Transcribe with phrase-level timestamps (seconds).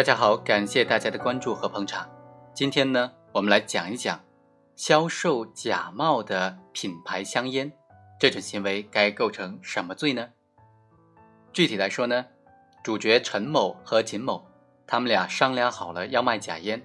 [0.00, 2.08] 大家好，感谢大家的关注和捧场。
[2.54, 4.18] 今天呢，我们来讲一讲
[4.74, 7.70] 销售假冒的品牌香烟
[8.18, 10.30] 这种行为该构成什么罪呢？
[11.52, 12.24] 具体来说呢，
[12.82, 14.46] 主角陈某和秦某
[14.86, 16.82] 他们俩商量好了要卖假烟，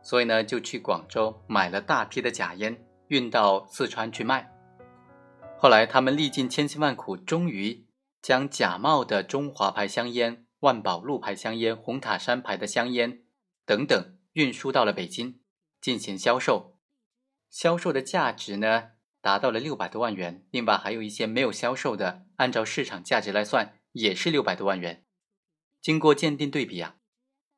[0.00, 4.48] 所以呢就去广州买了大批的假烟，运到四川去卖。
[5.58, 7.84] 后来他们历尽千辛万苦，终于
[8.22, 10.46] 将假冒的中华牌香烟。
[10.62, 13.24] 万宝路牌香烟、红塔山牌的香烟
[13.66, 15.40] 等等运输到了北京
[15.80, 16.78] 进行销售，
[17.50, 20.46] 销售的价值呢达到了六百多万元。
[20.52, 25.04] 另外还有一些没有销售的，按照市场价值来算也是六百多万元。
[25.80, 26.94] 经过鉴定对比啊，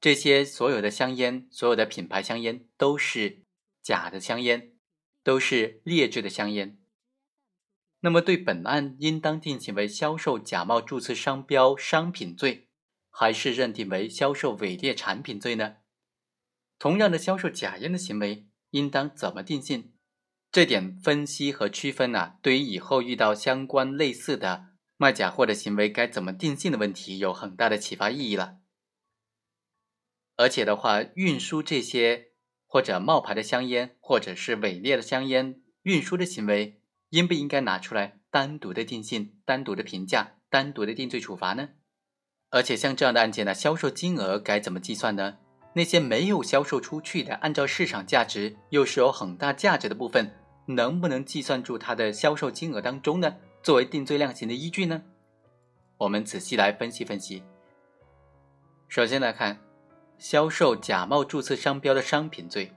[0.00, 3.42] 这些所有的香烟、所有的品牌香烟都是
[3.82, 4.74] 假的香烟，
[5.24, 6.78] 都是劣质的香烟。
[7.98, 12.68] 那么对本案应当定性为销售假冒注册商标商品罪。
[13.14, 15.76] 还是认定为销售伪劣产品罪呢？
[16.78, 19.92] 同样的销售假烟的行为，应当怎么定性？
[20.50, 28.58] 这点分析和区分呢，对于以后遇到相关类似的卖假货的行为该怎么定性的问题，有很大的启发意义了。
[30.36, 32.32] 而且的话，运输这些
[32.66, 41.68] 或者冒牌的香烟，或者是伪劣的香烟运输的行为，应不应该拿出来单独的定性、单独的评价、单独的定罪处罚呢？
[42.52, 45.38] 而且像这样的案件呢，销售金额该怎么计算呢？
[45.72, 50.30] 那些没有销售出去的，按照市场价值又是有很大价值的部分，
[50.66, 53.34] 能不能计算住它的销售金额当中呢？
[53.62, 55.02] 作为定罪量刑的依据呢？
[55.96, 57.42] 我们仔细来分析分析。
[58.86, 59.58] 首先来看，
[60.18, 62.70] 销售假冒注册商标的商品罪，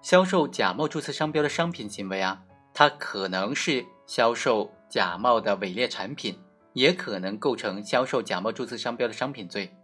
[0.00, 6.38] 销售假冒注册商标的商品行为啊，它可能是销售假冒的伪劣产品。
[6.72, 9.74] 也可能构成销售假冒注册商标的商品罪，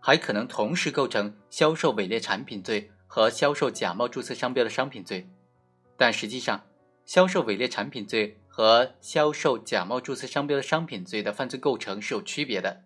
[0.00, 5.28] 还可能同时构成销售伪劣产品罪和销售假冒注册商标的商品罪。
[5.96, 6.66] 但实际上，
[7.04, 12.82] 销售伪劣产品罪和销售假冒注册商标的商品罪的犯罪构成是有区别的。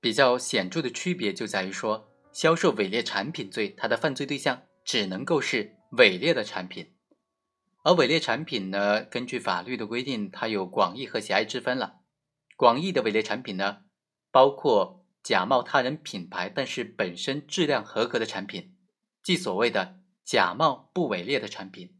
[0.00, 6.92] 比较显著的区别就在于说，销售伪劣产品罪它的犯罪对象只能够是伪劣的产品，
[7.84, 12.00] 而伪劣产品呢，根据法律的规定，它有广义和狭义之分了。
[12.56, 13.82] 广义的伪劣产品呢，
[14.30, 18.76] 包括假冒他人品牌，但是本身质量合格的产品，
[19.22, 21.96] 即所谓的假冒不伪劣的产品。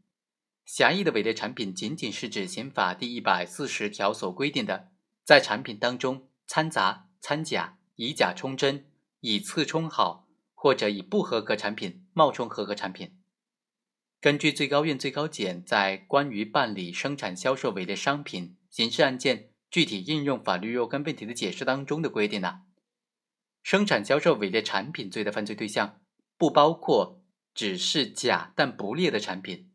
[0.65, 4.91] 狭义的伪劣产品，仅仅是指刑法第一百四十条所规定的，
[5.23, 8.87] 在产品当中掺杂、掺假、以假充真、
[9.19, 13.19] 以次充好，或者以不合格产品冒充合格产品。
[14.21, 19.49] 根据最高院、最高检在关于办理生产销售伪劣商品刑事案件。
[19.75, 22.61] 具体应用法律若干问题的解释当中的规定呢，
[23.61, 25.99] 生产销售伪劣产品罪的犯罪对象
[26.37, 27.21] 不包括
[27.53, 29.69] 只是假但不劣的产品，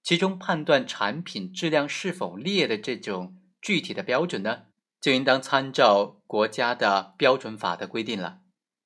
[0.00, 4.66] 其中判断产品质量是否劣的这种具体的标准呢，
[5.00, 8.42] 就应当参照国家的标准法的规定了，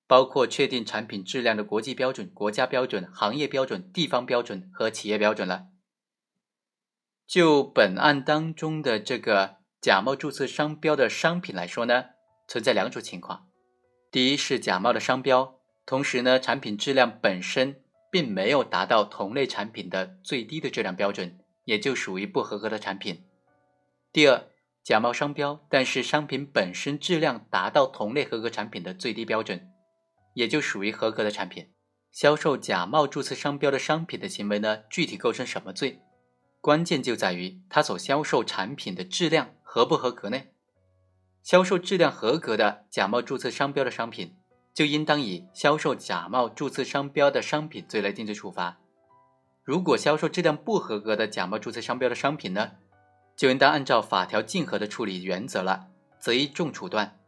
[0.07, 5.67] 包括确定产品质量的国际标准、国家标准、行业标准、地方标准和企业标准了。
[7.27, 9.60] 就本案当中的这个。
[9.81, 12.05] 假冒注册商标的商品来说呢，
[12.47, 13.49] 存在两种情况：
[14.11, 17.83] 第一是假冒的商标，同时呢，产品质量本身
[18.13, 23.25] 并没有达到同类产品的最低的质量标准，也就属于不合格的产品；
[24.13, 24.49] 第二，
[24.85, 29.71] 假冒商标，但是商品本身质量达到同类合格产品的最低标准，
[30.35, 31.73] 也就属于合格的产品。
[32.13, 36.03] 销售假冒注册商标的商品的行为呢，具体构成什么罪？
[36.61, 39.55] 关键就在于他所销售产品的质量。
[39.73, 40.43] 合不合格呢？
[41.45, 44.35] 销售质量合格的假冒注册商标的商品，
[44.75, 48.81] 就应当以销售假冒注册商标的商品罪来定罪处罚。
[49.63, 52.73] 如果销售质量不合格的假冒注册商标的商品呢，
[53.37, 55.87] 就应当按照法条竞合的处理原则了，
[56.19, 57.21] 择一重处断，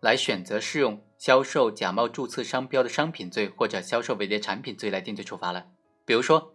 [0.00, 5.68] 来选择适用销售假冒注册商标的商品罪或者销售伪劣产品罪来定罪处罚了。
[6.04, 6.52] 比如说，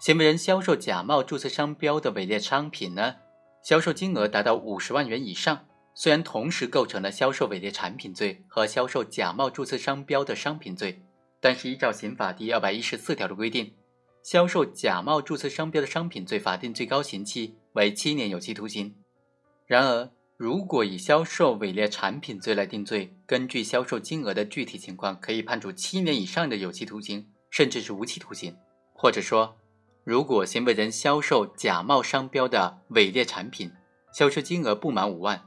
[0.00, 3.14] 行为人销售假冒注册商标的伪劣商品呢？
[3.62, 11.00] 销售金额达到五十万元以上，虽然同时构成了销售伪劣产品罪和销售假冒注册商标的商品罪，
[11.40, 13.72] 但是依照刑法第二百一十四条的规定，
[14.24, 18.96] 销售假冒注册商标的商品罪法定最高刑期为七年有期徒刑。
[19.64, 28.56] 然而，如果以销售伪劣产品罪来定罪，根据销售金额的具体情况，可以判处七年以上的有期徒刑，甚至是无期徒刑，
[28.92, 29.56] 或者说。
[30.04, 33.70] 如果行为人销售假冒商标的伪劣产品，
[34.12, 35.44] 销售金额不满五万，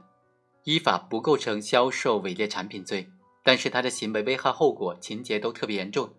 [0.64, 3.08] 依法不构成销售伪劣产品罪，
[3.44, 6.14] 但是他的行为危害后果情节都特别严重，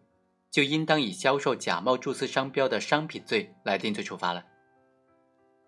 [0.51, 4.45] 就应当以销售假冒注册商标的商品罪来定罪处罚了。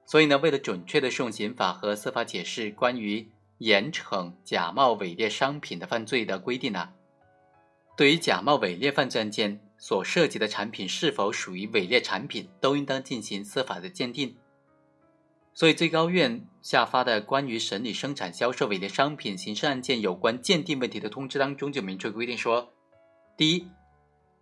[0.05, 6.89] 所以呢，为了准确的适用刑法和司法解释关于严惩假冒伪劣商品的犯罪的规定呢，
[7.97, 14.35] 对于假冒伪劣犯罪案件所涉及的产品是否属于伪劣产品，都应当进行司法的鉴定。
[15.53, 22.71] 所以，最高院下发的关于审理生产销售伪劣商品刑事案件有关鉴定问题的通知当中，就明确规定说：
[23.35, 23.67] 第一，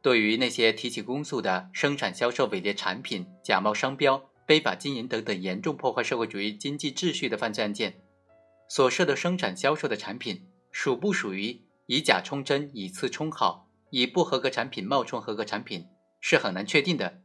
[0.01, 8.01] 对于那些提起公诉的生产销售伪劣产品、假冒商标、非法经营等等严重破坏社会主义经济秩序的犯罪案件，
[8.67, 15.87] 所涉的生产销售的产品属不属于以假充真、以次充好、以不合格产品冒充合格产品，
[16.19, 17.21] 是很难确定的，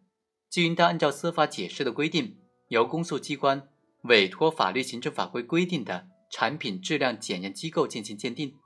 [0.50, 2.38] 就应当按照司法解释的规定，
[2.68, 3.68] 由公诉机关。
[4.02, 8.56] 委托法律行政法规规定的产品质量检验机构进行鉴定。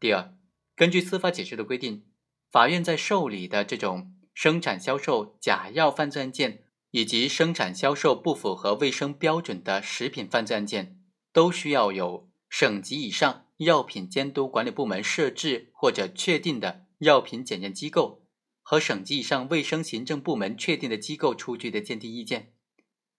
[0.00, 0.34] 第二，
[0.74, 2.04] 根据司法解释的规定，
[2.50, 10.98] 法院在受理的这种生产销售假药犯罪案件，以及生产销售不符合卫生标准的食品犯罪案件，
[11.32, 18.26] 都需要有省级以上药品监督管理部门设置或者确定的药品检验机构
[18.62, 22.52] 和省级以上卫生行政部门确定的机构出具的鉴定意见。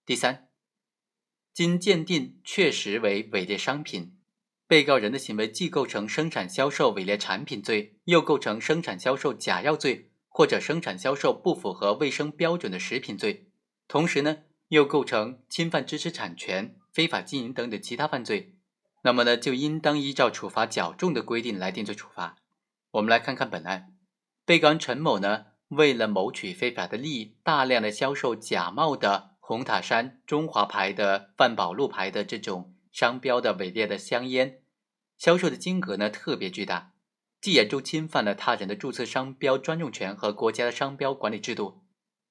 [0.05, 0.49] 第三。
[1.53, 4.17] 经鉴定确实为伪劣商品，
[4.67, 13.47] 被告人的行为既构成生产销售伪劣产品罪，又构成生产销售假药罪或者生产销售不符合卫生标准的食品罪，
[13.87, 18.57] 同时呢又构成侵犯知识产权、非法经营等等其他犯罪，
[19.03, 22.35] 那么呢就应当依照处罚较重的规定来定罪处罚。
[22.95, 23.93] 我们来看看本案，
[24.45, 29.35] 被告人陈某呢为了谋取非法的利益，大量的销售假冒的。
[29.47, 34.63] 红塔山、中华牌的、范宝路牌的这种商标的伪劣的香烟，
[35.17, 36.93] 销售的金额呢特别巨大，
[37.39, 41.83] 既严重侵犯了他人的注册商标专用权和国家的商标管理制度，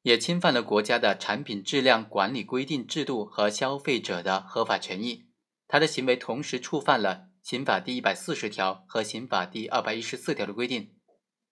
[0.03, 5.27] 也侵犯了国家的产品质量管理规定制度和消费者的合法权益。
[5.69, 10.95] 他的行为同时触犯了刑法第一百四十条和刑法第二百一十四条的规定。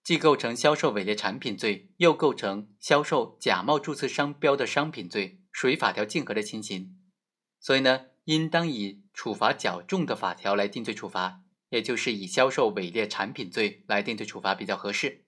[0.02, 6.98] 既构成销售伪劣产品罪，又构成销售假冒注册商标的商品罪，属于法条竞合的情形，
[7.60, 15.26] 所以呢，应当以处罚较重的法条来定罪处罚，也就是以销售伪劣产品罪来定罪处罚比较合适。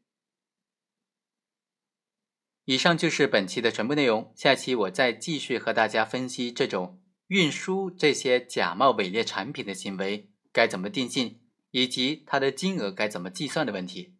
[2.64, 11.40] 以上就是本期的全部内容，下期我再继续和大家分析这种运输这些假冒伪劣产品的行为该怎么定性，
[11.72, 14.14] 以及它的金额该怎么计算的问题。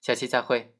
[0.00, 0.75] 下期再会。